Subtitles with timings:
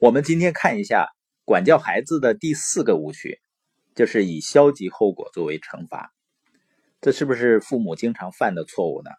[0.00, 1.08] 我们今天看一下
[1.44, 3.40] 管教孩子的第四个误区，
[3.96, 6.14] 就是以消极后果作为惩罚。
[7.00, 9.10] 这是不是父母经常犯的错误呢？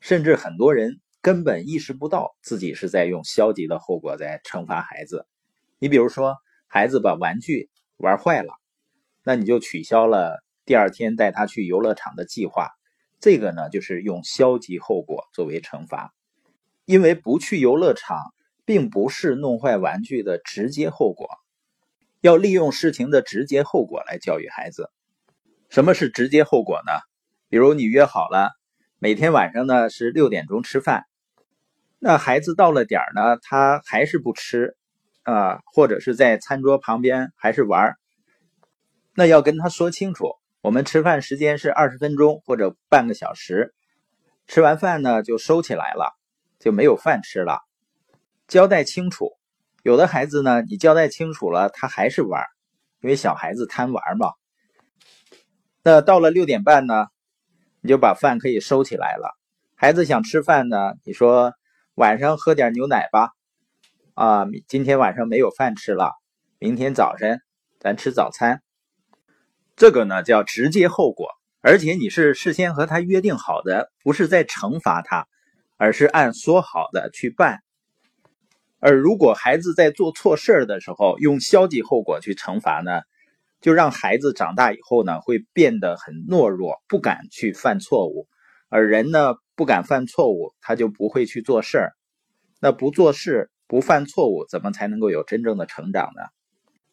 [0.00, 5.26] 甚至很多人根本意识不到自己是在用消极的后果在惩罚孩子。
[5.78, 6.38] 你比如说，
[6.68, 7.68] 孩子把玩具
[7.98, 8.54] 玩坏了，
[9.22, 12.70] 那你就取消了第二天带他去游乐场的计划。
[13.20, 16.14] 这个呢，就是用消极后果作为惩罚，
[16.86, 18.16] 因为不去游乐场。
[18.72, 21.28] 并不是弄坏玩具的直接后果，
[22.22, 24.88] 要利用事情的直接后果来教育孩子。
[25.68, 26.92] 什么是直接后果呢？
[27.50, 28.52] 比如你约好了
[28.98, 31.04] 每天晚上呢是六点钟吃饭，
[31.98, 34.74] 那孩子到了点儿呢，他还是不吃
[35.24, 37.94] 啊，或者是在餐桌旁边还是玩
[39.14, 40.30] 那要跟他说清楚，
[40.62, 43.74] 我们吃饭时间是二十分钟或者半个小时，
[44.46, 46.14] 吃完饭呢就收起来了，
[46.58, 47.58] 就没有饭吃了。
[48.52, 49.30] 交代清楚，
[49.82, 52.44] 有的孩子呢，你交代清楚了，他还是玩，
[53.00, 54.32] 因为小孩子贪玩嘛。
[55.82, 57.06] 那到了六点半呢，
[57.80, 59.34] 你就把饭可以收起来了。
[59.74, 61.54] 孩子想吃饭呢，你说
[61.94, 63.30] 晚上喝点牛奶吧，
[64.12, 66.12] 啊，今天晚上没有饭吃了，
[66.58, 67.40] 明天早晨
[67.80, 68.62] 咱吃早餐。
[69.76, 71.30] 这个呢叫直接后果，
[71.62, 75.26] 而且你是事先和他约定好的，不是在惩罚他，
[75.78, 77.62] 而是按说好的去办。
[78.84, 83.02] 而如果孩子在做错事儿的时候用消极后果去惩罚呢，
[83.60, 88.26] 就让孩子长大以后呢会变得很懦弱，不敢去犯错误。
[88.68, 91.92] 而人呢不敢犯错误，他就不会去做事儿。
[92.60, 96.22] 那不做事、不犯错误，怎么才能够有真正的成长呢？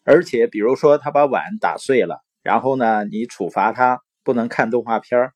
[0.03, 5.33] 而且，比如说他把碗打碎了，然后呢你处罚他不能看动画片儿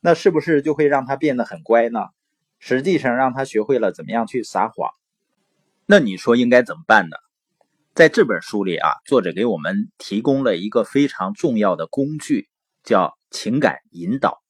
[0.00, 2.06] 那是不是就会让他变得很乖呢？
[2.58, 4.90] 实际上让他学会了怎么样去撒谎。
[5.86, 7.16] 那你说应该怎么办呢？
[7.94, 12.48] 在这本书里啊，作者给我们提供了一个非常重要的工具，
[12.82, 14.42] 叫情感引导。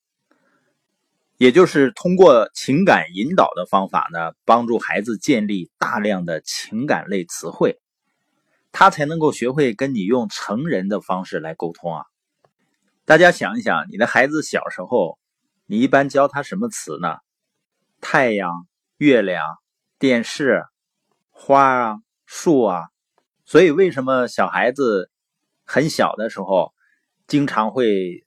[1.36, 7.80] 也就是通过情感引导的方法呢，帮助孩子建立大量的情感类词汇，
[8.70, 12.04] 他才能够学会跟你用成人的方式来沟通啊。
[13.04, 15.19] 大家想一想，你的孩子小时候，
[15.66, 17.16] 你一般教他什么词呢？
[18.00, 19.42] 太阳、月亮、
[19.98, 20.64] 电视。
[21.37, 22.84] 花啊，树啊，
[23.45, 25.11] 所以为什么小孩子
[25.65, 26.72] 很小的时候
[27.27, 28.25] 经常会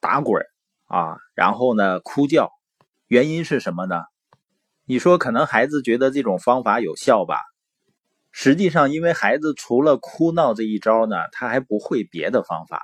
[0.00, 0.40] 打滚
[0.86, 1.18] 啊？
[1.34, 2.52] 然后呢，哭叫，
[3.08, 4.04] 原因是什么呢？
[4.86, 7.40] 你说可能孩子觉得这种方法有效吧？
[8.30, 12.82] 实际上，因为孩子除了哭闹这一招呢，他还不会别的方法，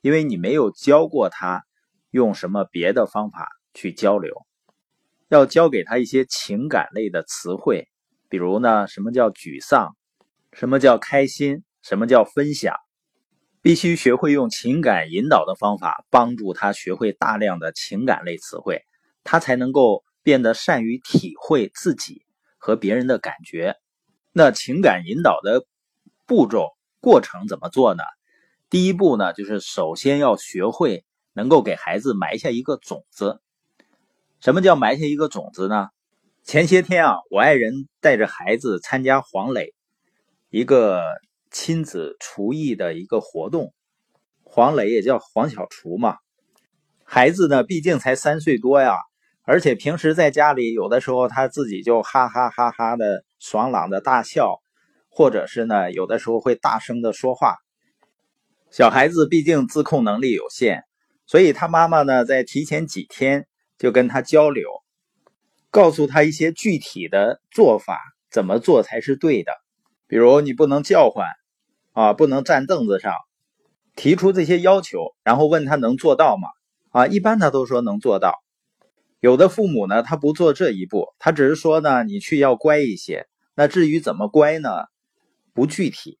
[0.00, 1.64] 因为你没有教过他
[2.10, 4.34] 用什么别的方法去交流，
[5.28, 7.88] 要教给他一些情感类的词汇。
[8.34, 9.94] 比如呢，什么叫沮丧？
[10.50, 11.62] 什么叫开心？
[11.84, 12.74] 什么叫分享？
[13.62, 18.82] 必须学会用情感引导的方法，帮助他学会大量的情感类词汇，
[19.22, 22.24] 他才能够变得善于体会自己
[22.58, 23.76] 和别人的感觉。
[24.32, 25.64] 那情感引导的
[26.26, 28.02] 步骤过程怎么做呢？
[28.68, 33.40] 第一步呢，就是首先要学会能够给孩子埋下一个种子。
[34.40, 35.90] 什么叫埋下一个种子呢？
[36.44, 39.72] 前些天啊，我爱人带着孩子参加黄磊
[40.50, 41.02] 一个
[41.50, 43.72] 亲子厨艺的一个活动。
[44.42, 46.18] 黄磊也叫黄小厨嘛。
[47.02, 48.98] 孩子呢，毕竟才三岁多呀，
[49.44, 54.60] 而且平时在家里有的时候他自己就哈哈哈哈的爽朗的大笑，
[55.08, 57.56] 或者是呢，有的时候会大声的说话。
[58.70, 60.82] 小孩子毕竟自控能力有限，
[61.24, 63.46] 所以他妈妈呢，在提前几天
[63.78, 64.68] 就跟他交流。
[65.74, 69.50] 告诉他一些具体的做法，怎么做才是对的。
[70.06, 71.26] 比如你不能叫唤，
[71.90, 73.12] 啊，不能站凳子上，
[73.96, 76.48] 提出这些要求，然后问他能做到吗？
[76.92, 78.40] 啊，一般他都说能做到。
[79.18, 83.26] 有的父母呢，他不做这一步，他只是说呢，你去要乖一些。
[83.56, 84.70] 那至于怎么乖呢？
[85.54, 86.20] 不具体。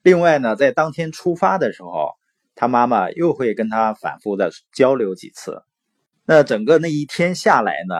[0.00, 2.14] 另外呢，在当天出发的时候，
[2.54, 5.62] 他妈妈又会跟他反复的交流几次。
[6.24, 7.96] 那整个那一天下来呢？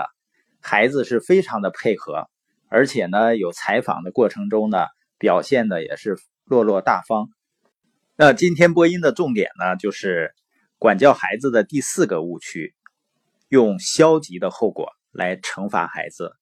[0.66, 2.26] 孩子是非常的配合，
[2.70, 4.86] 而且呢，有采访的过程中呢，
[5.18, 6.16] 表现的也是
[6.46, 7.28] 落落大方。
[8.16, 10.32] 那今天播音的重点呢，就是
[10.78, 12.74] 管教孩子的第四个误区：
[13.48, 16.32] 用消极的后果来惩罚孩子。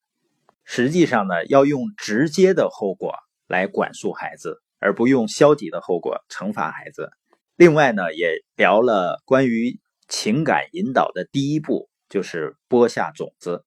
[0.62, 3.14] 实际上呢，要用直接的后果
[3.48, 7.10] 来管束孩子，而不用消极的后果惩罚孩子。
[7.56, 13.64] 另外呢，也聊了关于情感引导的第一步，就是播下种子。